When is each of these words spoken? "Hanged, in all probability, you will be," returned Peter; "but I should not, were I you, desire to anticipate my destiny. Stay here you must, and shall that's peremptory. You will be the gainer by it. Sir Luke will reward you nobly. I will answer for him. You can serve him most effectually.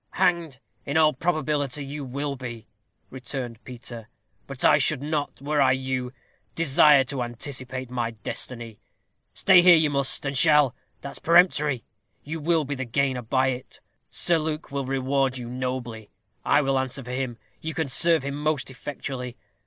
"Hanged, 0.13 0.57
in 0.83 0.97
all 0.97 1.13
probability, 1.13 1.85
you 1.85 2.03
will 2.03 2.35
be," 2.35 2.65
returned 3.11 3.63
Peter; 3.63 4.09
"but 4.47 4.65
I 4.65 4.79
should 4.79 5.03
not, 5.03 5.39
were 5.43 5.61
I 5.61 5.73
you, 5.73 6.11
desire 6.55 7.03
to 7.03 7.21
anticipate 7.21 7.91
my 7.91 8.09
destiny. 8.09 8.79
Stay 9.35 9.61
here 9.61 9.75
you 9.75 9.91
must, 9.91 10.25
and 10.25 10.35
shall 10.35 10.75
that's 11.01 11.19
peremptory. 11.19 11.83
You 12.23 12.39
will 12.39 12.65
be 12.65 12.73
the 12.73 12.83
gainer 12.83 13.21
by 13.21 13.49
it. 13.49 13.79
Sir 14.09 14.39
Luke 14.39 14.71
will 14.71 14.85
reward 14.85 15.37
you 15.37 15.47
nobly. 15.47 16.09
I 16.43 16.63
will 16.63 16.79
answer 16.79 17.03
for 17.03 17.11
him. 17.11 17.37
You 17.59 17.75
can 17.75 17.87
serve 17.87 18.23
him 18.23 18.33
most 18.33 18.71
effectually. 18.71 19.37